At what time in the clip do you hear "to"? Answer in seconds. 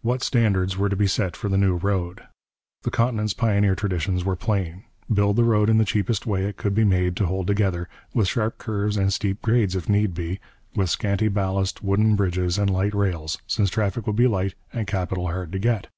0.88-0.96, 7.16-7.26, 15.52-15.58